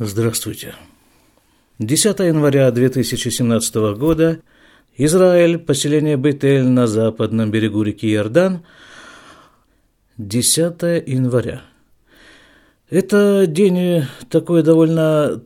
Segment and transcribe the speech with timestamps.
[0.00, 0.76] Здравствуйте.
[1.80, 4.38] 10 января 2017 года.
[4.96, 8.64] Израиль, поселение Бетель на западном берегу реки Иордан.
[10.16, 11.62] 10 января.
[12.88, 15.42] Это день такой довольно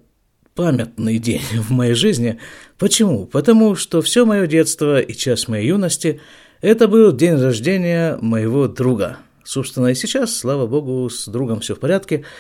[0.55, 2.39] памятный день в моей жизни.
[2.77, 3.25] Почему?
[3.25, 6.21] Потому что все мое детство и часть моей юности–
[6.61, 9.16] это был день рождения моего друга.
[9.45, 12.27] Собственно, и сейчас, слава богу, с другом все в порядке–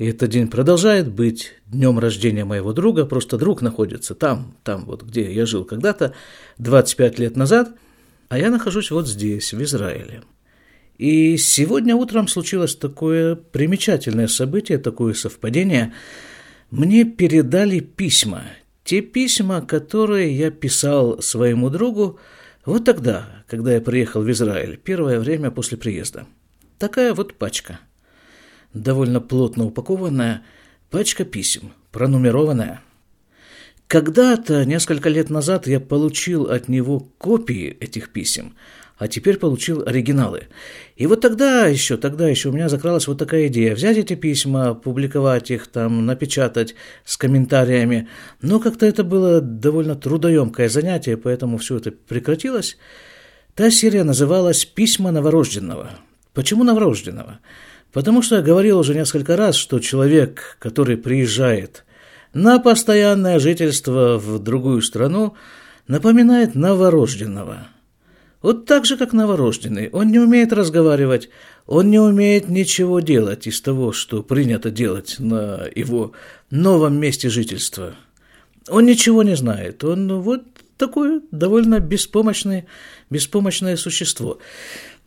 [0.00, 5.02] и этот день продолжает быть днем рождения моего друга, просто друг находится там, там вот
[5.02, 6.14] где я жил когда-то,
[6.56, 7.74] 25 лет назад,
[8.30, 10.22] а я нахожусь вот здесь, в Израиле.
[10.96, 15.92] И сегодня утром случилось такое примечательное событие, такое совпадение.
[16.70, 18.44] Мне передали письма,
[18.84, 22.18] те письма, которые я писал своему другу
[22.64, 26.26] вот тогда, когда я приехал в Израиль, первое время после приезда.
[26.78, 27.80] Такая вот пачка–
[28.74, 30.42] довольно плотно упакованная
[30.90, 32.80] пачка писем, пронумерованная.
[33.86, 38.54] Когда-то, несколько лет назад, я получил от него копии этих писем,
[38.98, 40.46] а теперь получил оригиналы.
[40.94, 43.74] И вот тогда еще, тогда еще у меня закралась вот такая идея.
[43.74, 48.08] Взять эти письма, публиковать их там, напечатать с комментариями.
[48.40, 52.76] Но как-то это было довольно трудоемкое занятие, поэтому все это прекратилось.
[53.56, 55.90] Та серия называлась «Письма новорожденного».
[56.32, 57.40] Почему новорожденного?
[57.92, 61.84] Потому что я говорил уже несколько раз, что человек, который приезжает
[62.32, 65.34] на постоянное жительство в другую страну,
[65.88, 67.66] напоминает новорожденного.
[68.42, 69.90] Вот так же, как новорожденный.
[69.90, 71.28] Он не умеет разговаривать,
[71.66, 76.12] он не умеет ничего делать из того, что принято делать на его
[76.50, 77.94] новом месте жительства.
[78.68, 80.44] Он ничего не знает, он вот
[80.78, 82.66] такое довольно беспомощное,
[83.10, 84.38] беспомощное существо.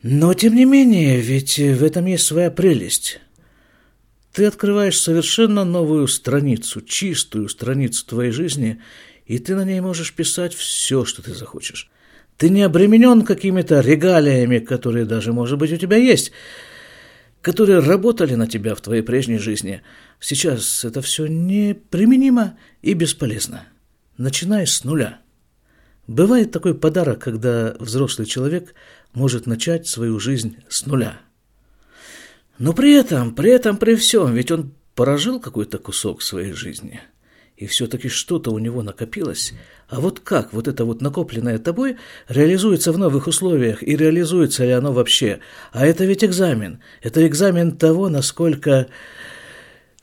[0.03, 3.21] Но, тем не менее, ведь в этом есть своя прелесть.
[4.33, 8.81] Ты открываешь совершенно новую страницу, чистую страницу твоей жизни,
[9.25, 11.89] и ты на ней можешь писать все, что ты захочешь.
[12.35, 16.33] Ты не обременен какими-то регалиями, которые даже, может быть, у тебя есть,
[17.42, 19.83] которые работали на тебя в твоей прежней жизни.
[20.19, 23.67] Сейчас это все неприменимо и бесполезно.
[24.17, 25.23] Начинай с нуля.
[26.08, 28.73] Бывает такой подарок, когда взрослый человек
[29.14, 31.19] может начать свою жизнь с нуля.
[32.59, 37.02] Но при этом, при этом, при всем, ведь он поражил какой-то кусок своей жизни,
[37.55, 39.53] и все-таки что-то у него накопилось.
[39.87, 41.97] А вот как вот это вот накопленное тобой
[42.27, 45.39] реализуется в новых условиях, и реализуется ли оно вообще?
[45.71, 46.81] А это ведь экзамен.
[47.02, 48.87] Это экзамен того, насколько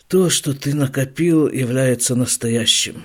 [0.08, 3.04] то, что ты накопил, является настоящим.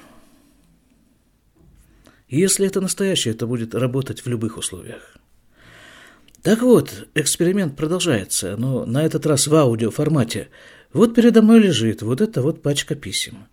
[2.28, 5.18] Если это настоящее, это будет работать в любых условиях.
[6.41, 10.50] Так вот, эксперимент продолжается, но на этот раз в аудиоформате.
[10.94, 13.47] Вот передо мной лежит вот эта вот пачка писем.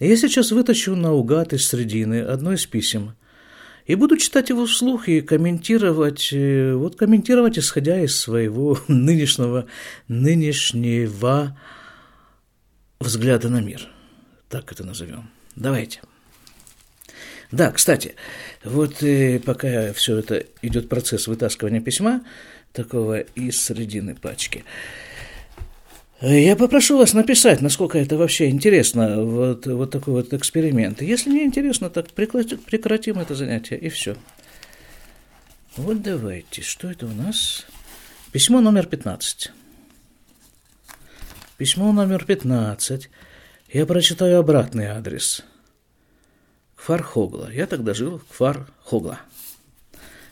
[0.00, 3.14] Я сейчас вытащу наугад из средины одно из писем
[3.86, 9.66] и буду читать его вслух и комментировать, э, вот комментировать, исходя из своего нынешнего,
[10.08, 11.58] нынешнего
[12.98, 13.86] взгляда на мир.
[14.48, 15.30] Так это назовем.
[15.56, 16.00] Давайте.
[17.50, 18.14] Да, кстати,
[18.64, 22.22] вот э, пока все это идет процесс вытаскивания письма,
[22.72, 24.64] такого из середины пачки,
[26.20, 31.02] я попрошу вас написать, насколько это вообще интересно, вот, вот такой вот эксперимент.
[31.02, 34.16] Если не интересно, так прекратим это занятие, и все.
[35.76, 37.66] Вот давайте, что это у нас?
[38.32, 39.52] Письмо номер 15.
[41.58, 43.10] Письмо номер 15.
[43.72, 45.44] Я прочитаю обратный адрес–
[46.84, 47.50] Кфар-Хогла.
[47.50, 49.20] Я тогда жил в Кфар-Хогла.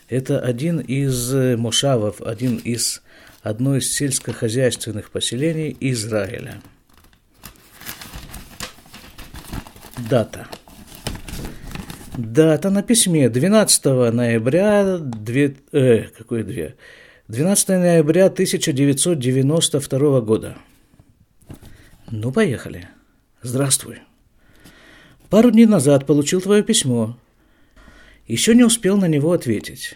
[0.07, 3.01] Это один из э, мошавов, один из,
[3.41, 6.61] одно из сельскохозяйственных поселений Израиля.
[10.09, 10.47] Дата.
[12.15, 15.35] Дата на письме 12 ноября, 2,
[15.71, 16.75] э, какой 2?
[17.29, 20.57] 12 ноября 1992 года.
[22.11, 22.89] Ну, поехали.
[23.41, 24.01] Здравствуй.
[25.33, 27.17] Пару дней назад получил твое письмо.
[28.27, 29.95] Еще не успел на него ответить.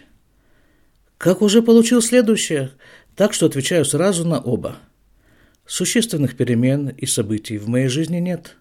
[1.16, 2.72] Как уже получил следующее,
[3.14, 4.78] так что отвечаю сразу на оба.
[5.64, 8.56] Существенных перемен и событий в моей жизни нет.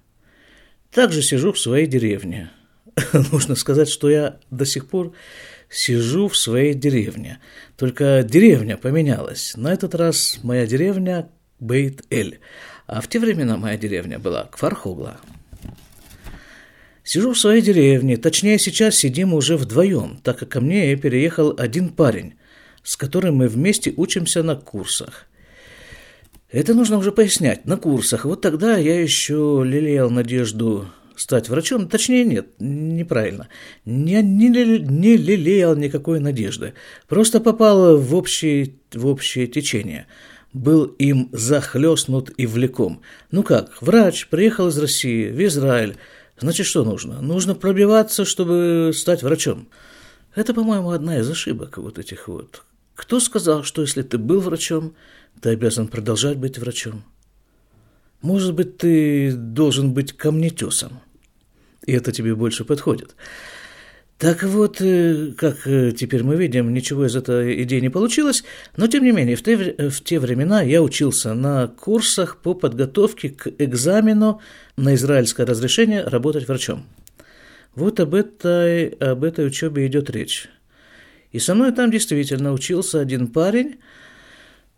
[0.91, 2.51] Также сижу в своей деревне.
[3.31, 5.13] Нужно сказать, что я до сих пор
[5.71, 7.39] сижу в своей деревне.
[7.75, 9.53] Только деревня поменялась.
[9.57, 11.27] На этот раз моя деревня
[11.59, 12.37] Бейт-Эль,
[12.85, 15.19] а в те времена моя деревня была Кфархогла.
[17.07, 21.87] Сижу в своей деревне, точнее сейчас сидим уже вдвоем, так как ко мне переехал один
[21.87, 22.33] парень,
[22.83, 25.25] с которым мы вместе учимся на курсах.
[26.51, 28.25] Это нужно уже пояснять на курсах.
[28.25, 31.87] Вот тогда я еще лелеял надежду стать врачом.
[31.87, 33.47] Точнее, нет, неправильно.
[33.85, 36.73] Не, не, не лелеял никакой надежды.
[37.07, 40.07] Просто попал в общее, в общее течение.
[40.51, 43.01] Был им захлестнут и влеком.
[43.31, 45.95] Ну как, врач приехал из России в Израиль.
[46.39, 47.21] Значит, что нужно?
[47.21, 49.67] Нужно пробиваться, чтобы стать врачом.
[50.35, 52.63] Это, по-моему, одна из ошибок вот этих вот.
[52.95, 54.95] Кто сказал, что если ты был врачом,
[55.41, 57.03] ты обязан продолжать быть врачом?
[58.21, 60.99] Может быть, ты должен быть камнетесом,
[61.85, 63.15] и это тебе больше подходит.
[64.17, 68.43] Так вот, э, как э, теперь мы видим, ничего из этой идеи не получилось,
[68.75, 73.29] но тем не менее, в те, в те времена я учился на курсах по подготовке
[73.29, 74.41] к экзамену
[74.75, 76.87] на израильское разрешение работать врачом.
[77.75, 80.49] Вот об этой, об этой учебе идет речь.
[81.31, 83.75] И со мной там действительно учился один парень,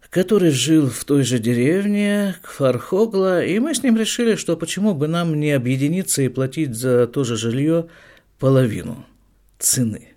[0.09, 5.07] который жил в той же деревне, Кфархогла, и мы с ним решили, что почему бы
[5.07, 7.88] нам не объединиться и платить за то же жилье
[8.38, 9.06] половину
[9.60, 10.16] цены.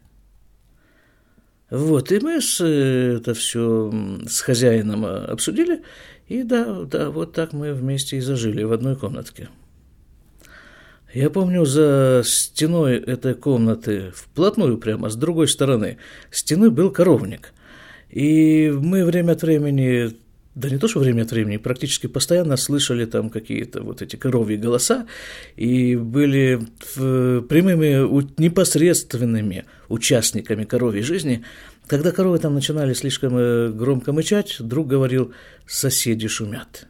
[1.71, 3.91] Вот, и мы с, это все
[4.27, 5.83] с хозяином обсудили,
[6.29, 9.49] и да, да, вот так мы вместе и зажили в одной комнатке.
[11.15, 15.99] Я помню, за стеной этой комнаты, вплотную прямо, с другой стороны
[16.31, 17.53] стены был коровник.
[18.09, 20.17] И мы время от времени,
[20.54, 24.56] да не то, что время от времени, практически постоянно слышали там какие-то вот эти коровьи
[24.56, 25.06] голоса,
[25.56, 26.60] и были
[26.94, 31.43] прямыми, непосредственными участниками коровьей жизни.
[31.87, 35.32] Когда коровы там начинали слишком э, громко мычать, друг говорил
[35.66, 36.87] «соседи шумят».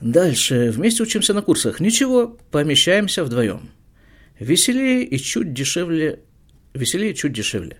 [0.00, 0.70] Дальше.
[0.70, 1.80] Вместе учимся на курсах.
[1.80, 3.70] Ничего, помещаемся вдвоем.
[4.38, 6.20] Веселее и чуть дешевле.
[6.74, 7.78] Веселее чуть дешевле.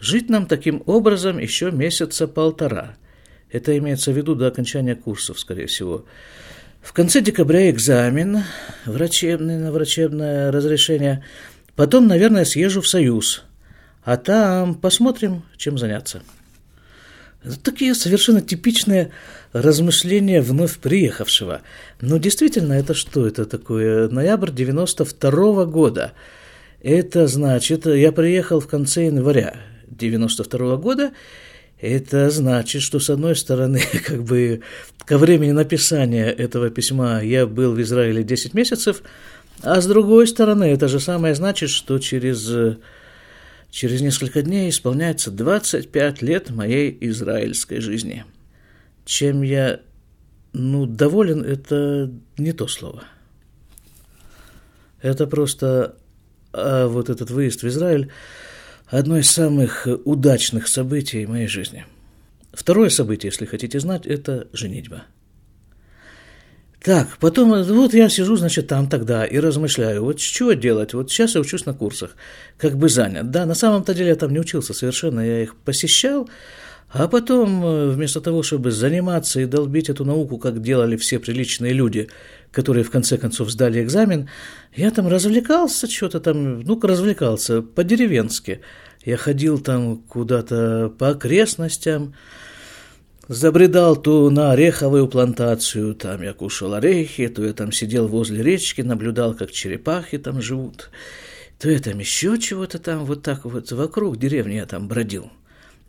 [0.00, 2.96] Жить нам таким образом еще месяца полтора.
[3.52, 6.04] Это имеется в виду до окончания курсов, скорее всего.
[6.82, 8.44] В конце декабря экзамен,
[8.86, 11.24] врачебный на врачебное разрешение.
[11.76, 13.44] Потом, наверное, съезжу в Союз.
[14.02, 16.22] А там посмотрим, чем заняться.
[17.62, 19.10] Такие совершенно типичные
[19.52, 21.62] размышления вновь приехавшего.
[22.00, 24.08] Но действительно, это что это такое?
[24.08, 26.12] Ноябрь 92 -го года.
[26.82, 29.56] Это значит, я приехал в конце января
[29.88, 31.12] 92 -го года,
[31.80, 34.62] это значит, что с одной стороны, как бы
[35.04, 39.02] ко времени написания этого письма я был в Израиле 10 месяцев,
[39.62, 42.78] а с другой стороны, это же самое значит, что через
[43.70, 48.24] Через несколько дней исполняется 25 лет моей израильской жизни.
[49.04, 49.80] Чем я,
[50.52, 53.04] ну, доволен, это не то слово.
[55.00, 55.94] Это просто
[56.52, 58.10] а вот этот выезд в Израиль
[58.90, 61.86] одно из самых удачных событий моей жизни.
[62.52, 65.04] Второе событие, если хотите знать, это женитьба–
[66.82, 71.34] так, потом, вот я сижу, значит, там тогда и размышляю, вот что делать, вот сейчас
[71.34, 72.16] я учусь на курсах,
[72.56, 73.30] как бы занят.
[73.30, 76.30] Да, на самом-то деле я там не учился совершенно, я их посещал,
[76.92, 81.72] а потом, э, вместо того, чтобы заниматься и долбить эту науку, как делали все приличные
[81.72, 82.08] люди,
[82.50, 84.28] которые в конце концов сдали экзамен,
[84.74, 88.60] я там развлекался, что-то там, ну-ка развлекался, по-деревенски.
[89.04, 92.14] Я ходил там куда-то по окрестностям,
[93.30, 98.80] Забредал то на ореховую плантацию, там я кушал орехи, то я там сидел возле речки,
[98.80, 100.90] наблюдал, как черепахи там живут,
[101.60, 105.30] то я там еще чего-то там вот так вот вокруг деревни я там бродил.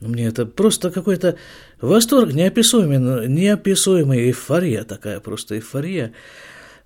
[0.01, 1.37] Мне это просто какой-то
[1.79, 6.13] восторг неописуемый, неописуемая эйфория такая, просто эйфория.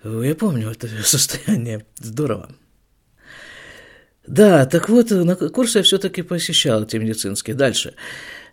[0.03, 2.49] Я помню это состояние, здорово.
[4.27, 7.55] Да, так вот, на курсы я все-таки посещал эти медицинские.
[7.55, 7.93] Дальше.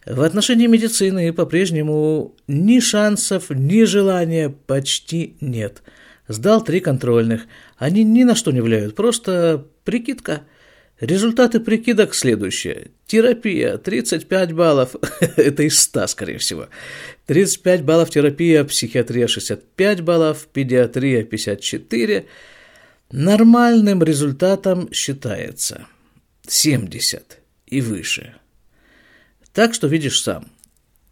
[0.06, 5.82] В отношении медицины по-прежнему ни шансов, ни желания почти нет.
[6.28, 7.42] Сдал три контрольных.
[7.78, 10.42] Они ни на что не влияют, просто прикидка.
[11.02, 12.92] Результаты прикидок следующие.
[13.08, 16.68] Терапия 35 баллов, это из 100, скорее всего.
[17.26, 22.26] 35 баллов терапия, психиатрия 65 баллов, педиатрия 54.
[23.10, 25.88] Нормальным результатом считается
[26.46, 28.36] 70 и выше.
[29.52, 30.52] Так что видишь сам.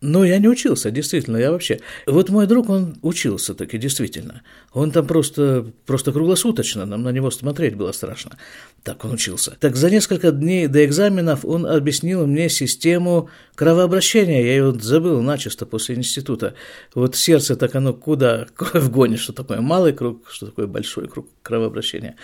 [0.01, 1.81] Но я не учился, действительно, я вообще...
[2.07, 4.43] Вот мой друг, он учился таки, действительно.
[4.73, 8.39] Он там просто, просто круглосуточно, нам на него смотреть было страшно.
[8.83, 9.59] Так он учился.
[9.61, 14.43] Так за несколько дней до экзаменов он объяснил мне систему кровообращения.
[14.43, 16.55] Я ее забыл начисто после института.
[16.95, 21.29] Вот сердце так оно куда в гоне, что такое малый круг, что такое большой круг
[21.43, 22.17] кровообращения.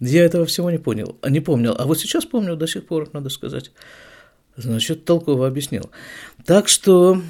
[0.00, 1.74] Я этого всего не понял, не помнил.
[1.78, 3.70] А вот сейчас помню до сих пор, надо сказать.
[4.58, 5.90] Значит, толково объяснил.
[6.44, 7.22] Так что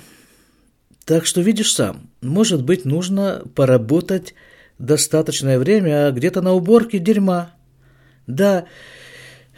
[1.05, 4.35] Так что видишь сам, может быть, нужно поработать
[4.79, 7.55] достаточное время где-то на уборке дерьма.
[8.27, 8.67] Да,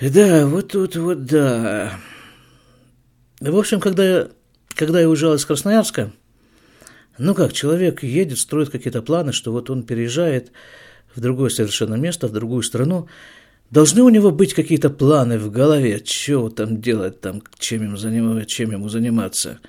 [0.00, 1.98] да, вот тут вот, да.
[3.40, 4.28] В общем, когда я,
[4.76, 6.12] когда я уезжал из Красноярска,
[7.18, 10.52] ну как, человек едет, строит какие-то планы, что вот он переезжает
[11.16, 13.08] в другое совершенно место, в другую страну,
[13.70, 18.46] Должны у него быть какие-то планы в голове, что там делать, там, чем, им заниматься,
[18.46, 19.60] чем ему заниматься.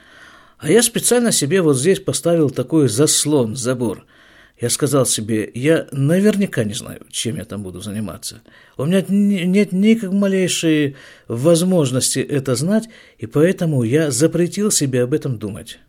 [0.57, 4.05] А я специально себе вот здесь поставил такой заслон, забор.
[4.59, 8.41] Я сказал себе, я наверняка не знаю, чем я там буду заниматься.
[8.77, 10.95] У меня нет ни как малейшей
[11.27, 15.79] возможности это знать, и поэтому я запретил себе об этом думать.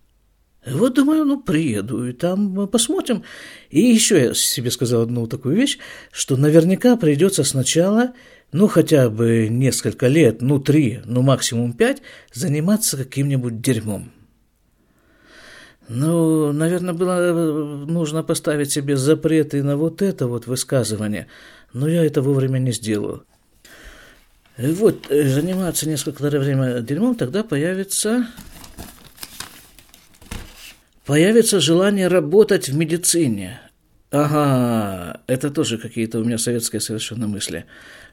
[0.65, 3.25] Вот думаю, ну, приеду, и там посмотрим.
[3.71, 5.79] И еще я себе сказал одну такую вещь,
[6.13, 8.13] что наверняка придется сначала,
[8.53, 12.03] ну, хотя бы несколько лет, ну, три, ну, максимум пять,
[12.33, 14.13] заниматься каким-нибудь дерьмом.
[15.89, 17.33] Ну, наверное, было
[17.87, 21.27] нужно поставить себе запреты на вот это вот высказывание,
[21.73, 23.25] но я это вовремя не сделал.
[24.57, 28.29] Вот, э, заниматься несколько время дерьмом, тогда появится
[31.13, 33.61] Появится желание работать в медицине.
[34.11, 37.67] Ага, это тоже какие-то у меня советские совершенно мысли.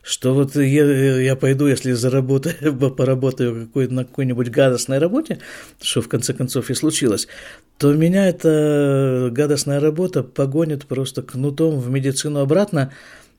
[0.03, 5.39] Что вот я, я пойду, если заработаю, поработаю какой, на какой-нибудь гадостной работе,
[5.81, 7.29] что в конце концов и случилось,
[7.77, 12.91] то меня эта гадостная работа погонит просто кнутом в медицину обратно,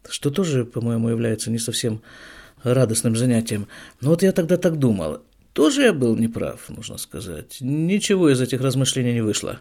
[0.09, 2.01] что тоже, по-моему, является не совсем
[2.63, 3.69] радостным занятием.
[4.01, 5.21] Но вот я тогда так думал.
[5.53, 7.59] Тоже я был неправ, нужно сказать.
[7.61, 9.61] Ничего из этих размышлений не вышло.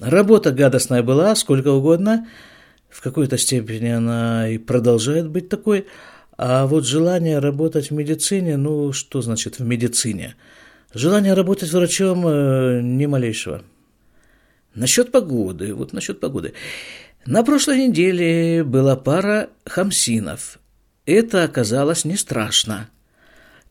[0.00, 2.26] Работа гадостная была, сколько угодно.
[2.88, 5.86] В какой-то степени она и продолжает быть такой.
[6.38, 10.36] А вот желание работать в медицине, ну, что значит в медицине?
[10.94, 13.62] Желание работать врачом э, ни малейшего.
[14.74, 16.54] Насчет погоды, вот насчет погоды.
[17.26, 20.58] На прошлой неделе была пара хамсинов.
[21.04, 22.88] Это оказалось не страшно.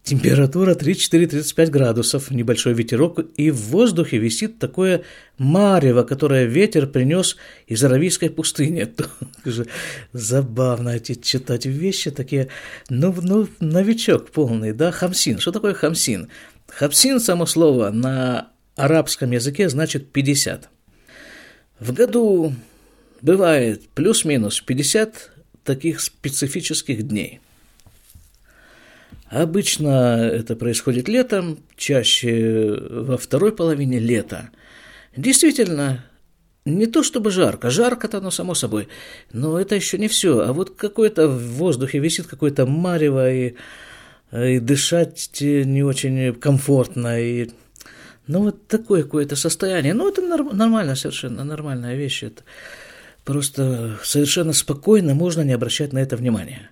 [0.04, 5.04] Температура 34-35 градусов, небольшой ветерок, и в воздухе висит такое
[5.38, 7.36] марево, которое ветер принес
[7.68, 8.88] из Аравийской пустыни.
[10.14, 12.48] Забавно эти читать вещи такие.
[12.90, 15.38] Ну, ну, новичок полный, да, хамсин.
[15.38, 16.30] Что такое хамсин?
[16.68, 20.70] Хамсин, само слово, на арабском языке значит 50.
[21.80, 22.56] В году
[23.22, 25.32] бывает плюс-минус 50
[25.64, 27.42] таких специфических дней–
[29.30, 34.50] Обычно это происходит летом, чаще во второй половине лета.
[35.16, 36.04] Действительно,
[36.66, 38.88] не то чтобы жарко, жарко-то оно само собой,
[39.32, 40.40] но это еще не все.
[40.40, 43.54] А вот какое-то в воздухе висит какое-то марево, и,
[44.32, 47.50] и дышать не очень комфортно, и
[48.26, 49.94] ну вот такое какое-то состояние.
[49.94, 52.24] Ну это нормально совершенно, нормальная вещь.
[52.24, 52.44] Это
[53.26, 56.69] просто совершенно спокойно можно не обращать на это внимания.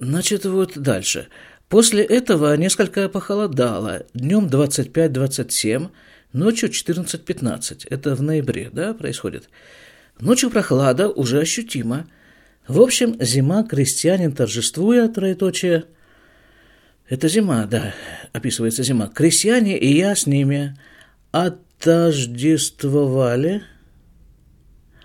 [0.00, 1.26] Значит, вот дальше.
[1.68, 4.06] После этого несколько похолодало.
[4.14, 5.88] Днем 25-27,
[6.32, 7.88] ночью 14-15.
[7.90, 9.50] Это в ноябре, да, происходит.
[10.20, 12.06] Ночью прохлада уже ощутима.
[12.68, 15.86] В общем, зима, крестьянин торжествуя, троеточие.
[17.08, 17.92] Это зима, да,
[18.32, 19.08] описывается зима.
[19.08, 20.78] Крестьяне и я с ними
[21.32, 23.64] отождествовали–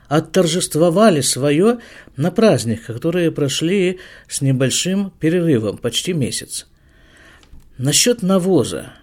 [0.07, 1.79] отторжествовали свое
[2.17, 6.67] на праздник, которые прошли с небольшим перерывом, почти месяц.
[7.77, 8.93] Насчет навоза.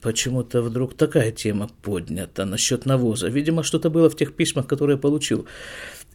[0.00, 3.28] Почему-то вдруг такая тема поднята насчет навоза.
[3.28, 5.46] Видимо, что-то было в тех письмах, которые я получил.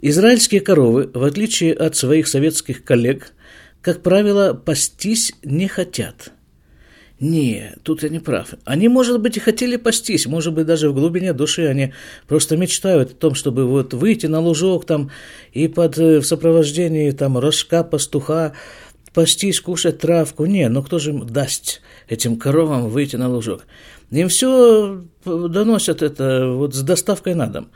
[0.01, 3.31] Израильские коровы, в отличие от своих советских коллег,
[3.81, 6.31] как правило, пастись не хотят–
[7.23, 8.53] не, тут я не прав.
[8.65, 11.93] Они, может быть, и хотели пастись, может быть, даже в глубине души они
[12.27, 15.09] просто мечтают о том, чтобы вот выйти на лужок там
[15.53, 18.51] и под э, в сопровождении там рожка, пастуха,
[19.13, 20.45] пастись, кушать травку.
[20.45, 23.67] Не, ну кто же им даст этим коровам выйти на лужок?
[24.11, 27.69] Им все доносят это вот с доставкой на дом.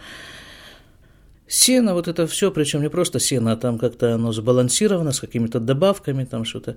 [1.48, 5.62] Сено, вот это все, причем не просто сено, а там как-то оно сбалансировано с какими-то
[5.62, 6.75] добавками, там что-то.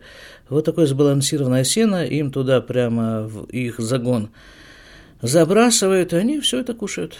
[0.48, 4.30] Вот такое сбалансированное сено, им туда прямо в их загон
[5.22, 7.16] забрасывают, и они все это кушают.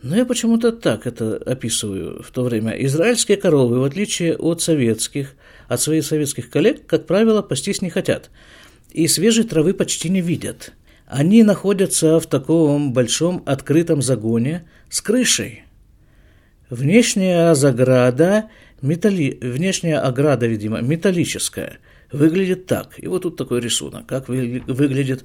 [0.00, 2.72] Но я почему-то так это описываю в то время.
[2.86, 5.34] Израильские коровы, в отличие от советских,
[5.68, 8.30] от своих советских коллег, как правило, пастись не хотят.
[8.90, 10.72] И свежей травы почти не видят.
[11.06, 15.64] Они находятся в таком большом открытом загоне с крышей–
[16.72, 18.48] Внешняя заграда,
[18.80, 19.38] металли...
[19.42, 22.94] внешняя ограда, видимо, металлическая, выглядит так.
[22.96, 24.62] И вот тут такой рисунок, как вы...
[24.66, 25.22] выглядит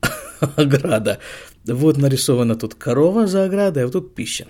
[0.54, 1.18] ограда.
[1.66, 4.46] Вот нарисована тут корова за оградой, а вот тут пища.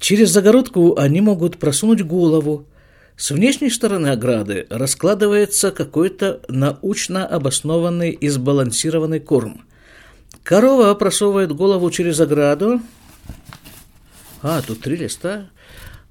[0.00, 2.66] Через загородку они могут просунуть голову.
[3.16, 9.60] С внешней стороны ограды раскладывается какой-то научно обоснованный и сбалансированный корм.
[10.42, 12.80] Корова просовывает голову через ограду.
[14.42, 15.50] А, тут три листа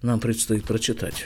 [0.01, 1.25] нам предстоит прочитать.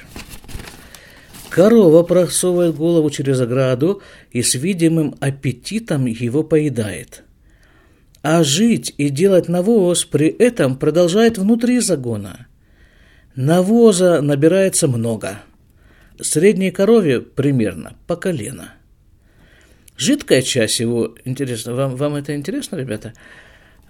[1.49, 7.23] Корова просовывает голову через ограду и с видимым аппетитом его поедает.
[8.23, 12.47] А жить и делать навоз при этом продолжает внутри загона.
[13.35, 15.39] Навоза набирается много.
[16.19, 18.73] Средней корове примерно по колено.
[19.97, 23.13] Жидкая часть его, интересно, вам, вам это интересно, ребята?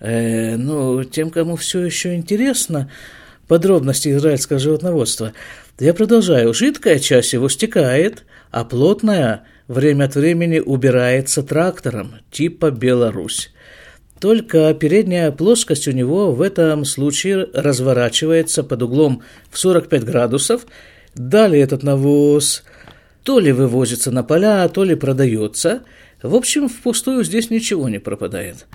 [0.03, 2.91] Ну, тем, кому все еще интересно,
[3.47, 5.31] подробности израильского животноводства.
[5.79, 6.53] Я продолжаю.
[6.53, 13.51] Жидкая часть его стекает, а плотная время от времени убирается трактором типа «Беларусь».
[14.19, 20.65] Только передняя плоскость у него в этом случае разворачивается под углом в 45 градусов.
[21.15, 22.63] Далее этот навоз
[23.23, 25.83] то ли вывозится на поля, то ли продается.
[26.21, 28.65] В общем, впустую здесь ничего не пропадает.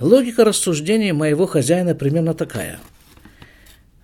[0.00, 2.78] Логика рассуждений моего хозяина примерно такая–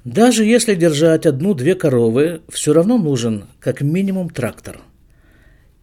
[0.04, 4.80] даже если держать одну-две коровы, все равно нужен как минимум трактор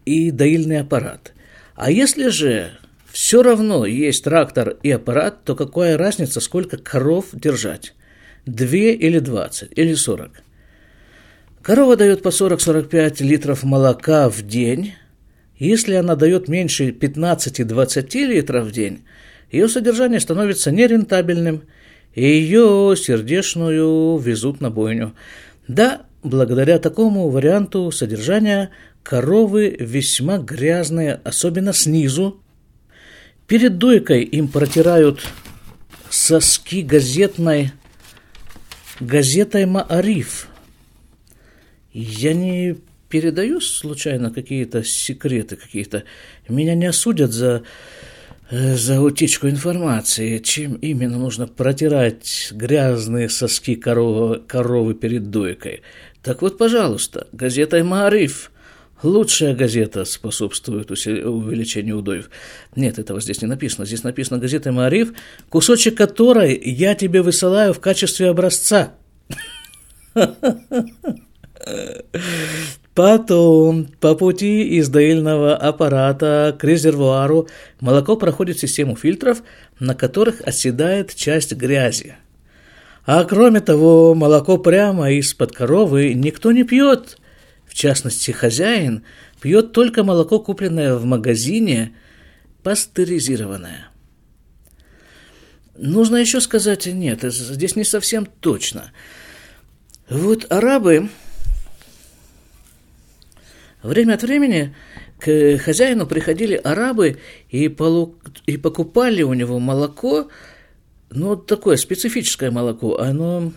[0.05, 1.33] и доильный аппарат.
[1.75, 2.71] А если же
[3.11, 7.93] все равно есть трактор и аппарат, то какая разница, сколько коров держать?
[8.47, 10.41] Две или двадцать, или сорок?
[11.61, 14.95] Корова дает по 40-45 литров молока в день.
[15.59, 19.03] Если она дает меньше 15-20 литров в день,
[19.51, 21.63] ее содержание становится нерентабельным–
[22.17, 25.13] и ее сердечную везут на бойню.
[25.67, 28.71] Да, благодаря такому варианту содержания
[29.03, 32.41] коровы весьма грязные, особенно снизу.
[33.45, 35.27] Перед дойкой им протирают
[36.09, 37.71] соски газетной
[38.99, 40.47] газетой «Маариф».
[41.93, 42.77] Я не
[43.09, 46.03] передаю случайно какие-то секреты какие-то.
[46.49, 47.62] Меня не осудят за
[48.49, 55.81] за утечку информации, чем именно нужно протирать грязные соски коровы, коровы перед дойкой.
[56.23, 58.51] Так вот, пожалуйста, газета «Маариф»
[59.03, 62.31] Лучшая газета способствует увеличению удоев.
[62.75, 63.86] Нет, этого здесь не написано.
[63.86, 65.13] Здесь написано газета «Маариф»,
[65.49, 68.93] кусочек которой я тебе высылаю в качестве образца.
[72.97, 77.47] Потом по пути из доильного аппарата к резервуару
[77.79, 79.43] молоко проходит систему фильтров,
[79.79, 82.15] на которых оседает часть грязи.
[83.05, 87.19] А кроме того, молоко прямо из-под коровы никто не пьет.
[87.67, 89.03] В частности, хозяин
[89.41, 91.93] пьет только молоко, купленное в магазине,
[92.63, 93.89] пастеризированное.
[95.77, 98.91] Нужно еще сказать, нет, здесь не совсем точно.
[100.10, 101.10] Вот арабы
[103.88, 104.76] Время от времени
[105.17, 107.19] к хозяину приходили арабы
[107.50, 108.17] и, полу...
[108.45, 110.28] и покупали у него молоко,
[111.10, 113.00] ну, такое специфическое молоко.
[113.00, 113.54] Оно...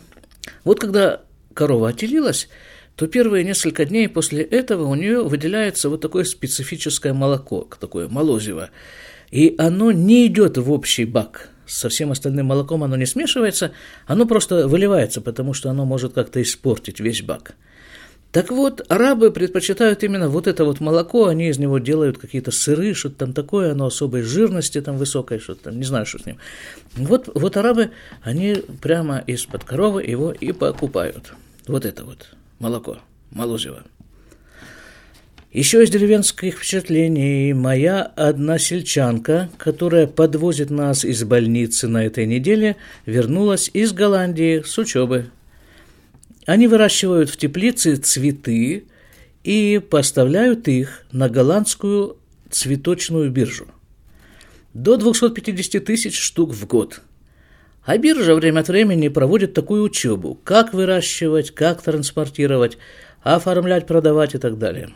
[0.63, 2.49] Вот когда корова отелилась,
[2.95, 8.71] то первые несколько дней после этого у нее выделяется вот такое специфическое молоко, такое молозиво.
[9.33, 11.49] И оно не идет в общий бак.
[11.67, 13.73] Со всем остальным молоком оно не смешивается,
[14.07, 17.57] оно просто выливается, потому что оно может как-то испортить весь бак.
[18.33, 22.95] Так вот, арабы предпочитают именно вот это вот молоко, они из него делают какие-то сыры,
[22.95, 26.39] что-то там такое, оно особой жирности там высокой, что-то там, не знаю, что с ним.
[26.95, 27.91] Вот, вот арабы,
[28.23, 31.33] они прямо из-под коровы его и покупают.
[31.67, 32.29] Вот это вот
[32.61, 32.99] молоко,
[33.33, 33.83] молозиво.
[35.53, 43.69] Еще из деревенских впечатлений моя односельчанка, которая подвозит нас из больницы на этой неделе, вернулась
[43.75, 45.31] из Голландии с учебы
[46.47, 48.85] они выращивают в теплице цветы
[49.45, 52.17] и поставляют их на голландскую
[52.51, 53.69] цветочную биржу.
[54.75, 57.01] До 250 тысяч штук в год.
[57.85, 62.79] А биржа время от времени проводит такую учебу, как выращивать, как транспортировать,
[63.23, 64.91] оформлять, продавать и так далее.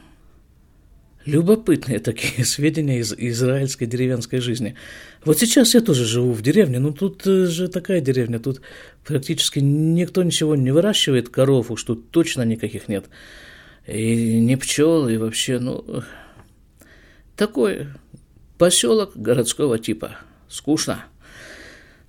[1.26, 4.76] Любопытные такие сведения из израильской деревенской жизни.
[5.24, 8.60] Вот сейчас я тоже живу в деревне, но тут э, же такая деревня, тут
[9.04, 13.06] практически никто ничего не выращивает, коров уж тут точно никаких нет.
[13.87, 16.02] И не пчел, и вообще, ну,
[17.37, 17.88] такой
[18.58, 20.16] поселок городского типа.
[20.48, 21.04] Скучно.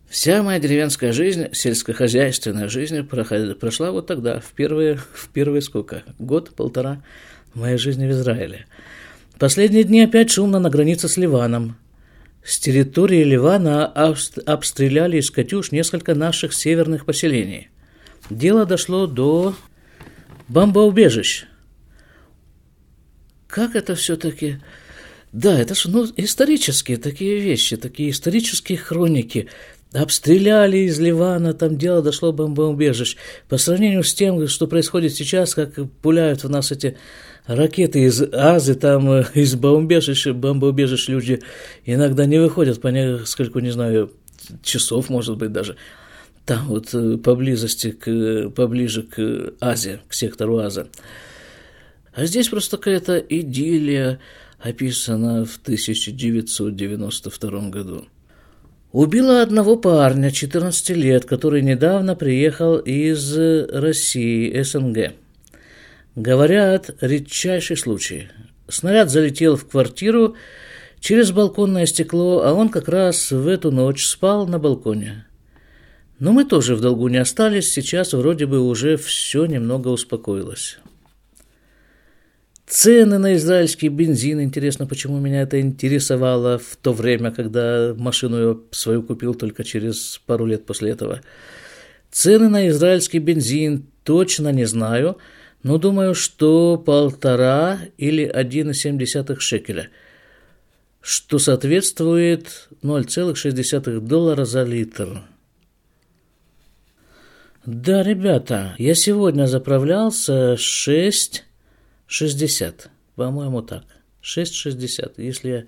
[0.07, 6.03] Вся моя деревенская жизнь, сельскохозяйственная жизнь прошла вот тогда, в первые, в первые сколько?
[6.19, 7.01] Год-полтора
[7.53, 8.65] моей жизни в Израиле.
[9.39, 11.77] Последние дни опять шумно на границе с Ливаном.
[12.43, 17.69] С территории Ливана обстреляли из «Катюш» несколько наших северных поселений.
[18.29, 19.55] Дело дошло до
[20.47, 21.45] бомбоубежищ.
[23.47, 24.59] Как это все-таки...
[25.31, 29.49] Да, это же ну, исторические такие вещи, такие исторические хроники.
[29.91, 33.17] Обстреляли из Ливана, там дело дошло до бомбоубежищ.
[33.49, 36.95] По сравнению с тем, что происходит сейчас, как пуляют в нас эти
[37.47, 41.41] ракеты из Азы, там э, из бомбоубежищ, бомбоубежищ люди
[41.85, 44.11] иногда не выходят по несколько, не знаю,
[44.63, 45.75] часов, может быть, даже.
[46.45, 50.87] Там вот э, поблизости, к, поближе к Азии, к сектору Аза.
[52.13, 54.19] А здесь просто какая-то идиллия
[54.59, 58.05] описана в 1992 году.
[58.91, 65.15] Убила одного парня, 14 лет, который недавно приехал из России, СНГ.
[66.15, 68.29] Говорят, редчайший случай.
[68.69, 70.35] Снаряд залетел в квартиру
[71.01, 75.25] через балконное стекло, а он как раз в эту ночь спал на балконе.
[76.19, 80.77] Но мы тоже в долгу не остались, сейчас вроде бы уже все немного успокоилось.
[82.65, 84.41] Цены на израильский бензин.
[84.41, 90.21] Интересно, почему меня это интересовало в то время, когда машину я свою купил только через
[90.25, 91.21] пару лет после этого.
[92.09, 95.17] Цены на израильский бензин точно не знаю,
[95.65, 99.89] но думаю, что полтора или 1,7 шекеля,
[101.01, 105.23] что соответствует 0,6 доллара за литр.
[107.65, 111.43] Да, ребята, я сегодня заправлялся 6
[112.05, 113.85] 60, по-моему, так.
[114.21, 115.65] 6,60, если я...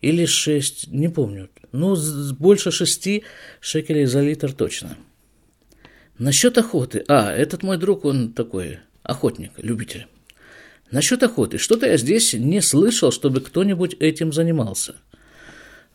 [0.00, 1.50] Или 6, не помню.
[1.72, 1.96] Ну,
[2.38, 3.22] больше 6
[3.60, 4.96] шекелей за литр точно.
[6.18, 7.04] Насчет охоты.
[7.08, 10.08] А, этот мой друг, он такой охотник, любитель.
[10.90, 11.58] Насчет охоты.
[11.58, 14.96] Что-то я здесь не слышал, чтобы кто-нибудь этим занимался.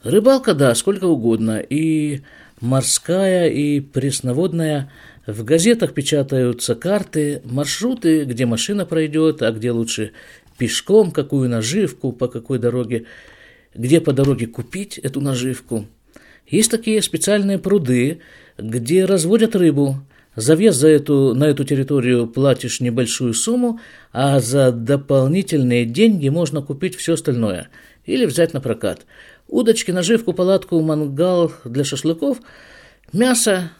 [0.04, 1.60] Рыбалка, да, сколько угодно.
[1.60, 2.22] И
[2.62, 4.90] морская, и пресноводная–
[5.30, 10.12] в газетах печатаются карты, маршруты, где машина пройдет, а где лучше
[10.58, 13.06] пешком, какую наживку, по какой дороге,
[13.76, 15.86] где по дороге купить эту наживку.
[16.48, 18.22] Есть такие специальные пруды,
[18.58, 19.98] где разводят рыбу.
[20.40, 23.82] За вес за эту, на эту территорию платишь небольшую сумму,
[24.14, 27.68] а за дополнительные деньги можно купить все остальное
[28.06, 29.06] или взять на прокат.
[29.50, 32.38] Удочки, наживку, палатку, мангал для шашлыков,
[33.12, 33.72] мясо,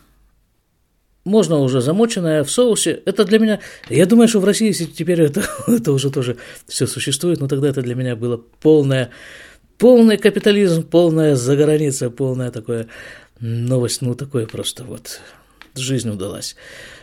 [1.24, 3.04] можно уже замоченное в соусе.
[3.06, 3.60] Это для меня...
[3.88, 6.36] Я думаю, что в России теперь это, это уже тоже
[6.68, 9.12] все существует, но тогда это для меня было полное,
[9.78, 12.88] полный капитализм, полная заграница, полная такое
[13.40, 15.22] новость, ну такое просто вот
[15.76, 16.56] жизнь удалась,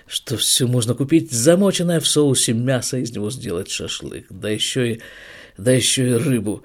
[0.06, 5.00] что все можно купить замоченное в соусе мясо, из него сделать шашлык, да еще и,
[5.56, 6.62] да еще и рыбу.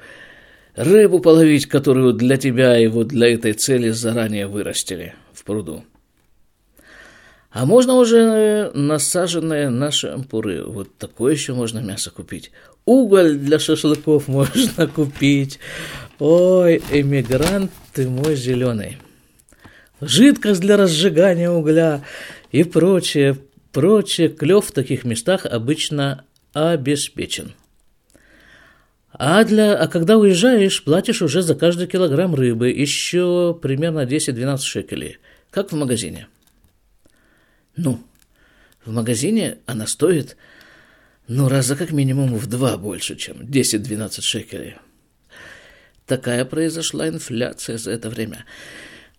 [0.76, 5.84] Рыбу половить, которую для тебя и вот для этой цели заранее вырастили в пруду.
[7.52, 10.64] А можно уже насаженные наши ампуры.
[10.64, 12.52] Вот такое еще можно мясо купить.
[12.86, 15.60] Уголь для шашлыков можно купить.
[16.20, 18.98] Ой, эмигрант ты мой зеленый.
[20.02, 22.04] Жидкость для разжигания угля
[22.52, 23.38] и прочее,
[23.72, 24.30] прочее.
[24.30, 27.54] Клев в таких местах обычно обеспечен.
[29.14, 35.18] А, для, а когда уезжаешь, платишь уже за каждый килограмм рыбы еще примерно 10-12 шекелей,
[35.52, 36.28] как в магазине.
[37.76, 38.04] Ну,
[38.84, 40.38] в магазине она стоит,
[41.28, 44.78] ну, раза как минимум в два больше, чем 10-12 шекелей.
[46.08, 48.46] Такая произошла инфляция за это время.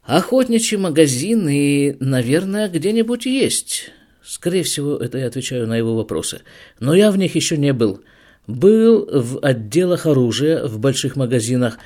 [0.05, 3.91] Охотничий магазин и, наверное, где-нибудь есть.
[4.23, 6.43] Скорее всего, это я отвечаю на его вопросы.
[6.81, 8.01] Но я в них еще не был.
[8.47, 11.79] Был в отделах оружия, в больших магазинах.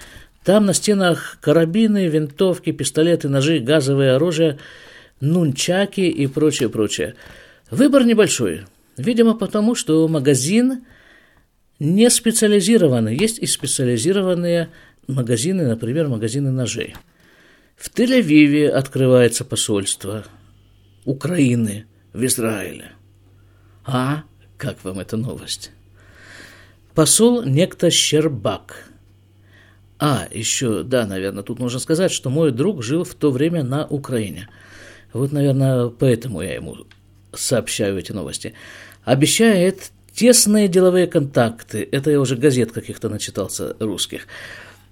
[0.44, 4.58] Там на стенах карабины, винтовки, пистолеты, ножи, газовое оружие–
[5.20, 7.14] нунчаки и прочее, прочее.
[7.70, 8.62] Выбор небольшой.
[8.96, 10.84] Видимо, потому что магазин
[11.78, 13.16] не специализированный.
[13.16, 14.68] Есть и специализированные
[15.06, 16.94] магазины, например, магазины ножей.
[17.76, 20.24] В Тель-Авиве открывается посольство
[21.04, 22.92] Украины в Израиле.
[23.84, 24.24] А,
[24.56, 25.70] как вам эта новость?
[26.94, 28.90] Посол некто Щербак.
[29.98, 33.86] А, еще, да, наверное, тут нужно сказать, что мой друг жил в то время на
[33.86, 34.48] Украине–
[35.16, 36.76] вот, наверное, поэтому я ему
[37.32, 38.52] сообщаю эти новости.
[39.04, 41.88] Обещает тесные деловые контакты.
[41.90, 44.26] Это я уже газет каких-то начитался русских.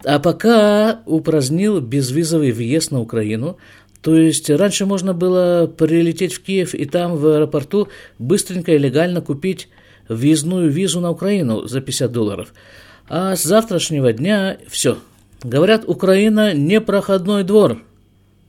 [0.05, 3.57] А пока упразднил безвизовый въезд на Украину,
[4.03, 7.88] то есть раньше можно было прилететь в Киев и там в аэропорту
[8.19, 9.69] быстренько и легально купить
[10.09, 12.53] въездную визу на Украину за 50 долларов.
[13.09, 14.99] А с завтрашнего дня все,
[15.45, 17.83] Говорят, Украина не проходной двор.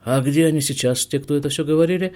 [0.02, 2.14] А где они сейчас, те, кто это все говорили?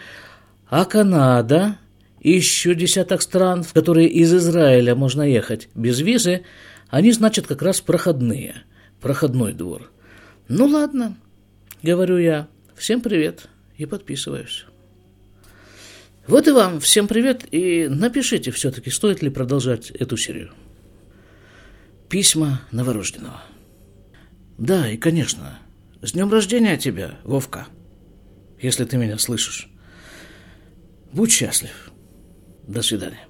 [0.71, 1.77] А Канада,
[2.23, 6.45] еще десяток стран, в которые из Израиля можно ехать без визы,
[6.89, 8.63] они, значит, как раз проходные,
[9.01, 9.91] проходной двор.
[10.49, 11.17] Ну ладно,
[11.83, 14.67] говорю я, всем привет и подписываюсь.
[16.27, 20.53] Вот и вам всем привет, и напишите все-таки, стоит ли продолжать эту серию.
[22.09, 23.43] Письма новорожденного.
[24.59, 25.59] Да, и, конечно,
[26.03, 27.67] с днем рождения тебя, Вовка,
[28.61, 29.69] если ты меня слышишь.
[31.13, 31.91] Будь счастлив.
[32.67, 33.30] До свидания.